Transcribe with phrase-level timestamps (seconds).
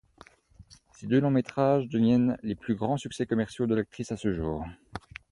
[0.95, 4.65] Ces deux longs-métrages deviennent les plus grands succès commerciaux de l'actrice à ce jour.